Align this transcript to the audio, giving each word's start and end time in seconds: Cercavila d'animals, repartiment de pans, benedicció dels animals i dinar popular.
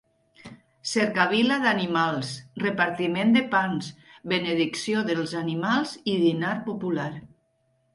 Cercavila 0.91 1.57
d'animals, 1.65 2.33
repartiment 2.65 3.37
de 3.37 3.45
pans, 3.55 3.93
benedicció 4.35 5.07
dels 5.15 5.39
animals 5.47 5.97
i 6.17 6.21
dinar 6.29 6.61
popular. 6.71 7.13